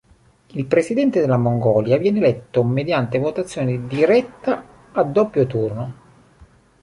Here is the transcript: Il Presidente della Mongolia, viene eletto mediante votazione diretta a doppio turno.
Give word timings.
Il 0.53 0.65
Presidente 0.65 1.19
della 1.19 1.37
Mongolia, 1.37 1.97
viene 1.99 2.17
eletto 2.17 2.63
mediante 2.63 3.19
votazione 3.19 3.85
diretta 3.85 4.89
a 4.93 5.03
doppio 5.03 5.45
turno. 5.45 5.93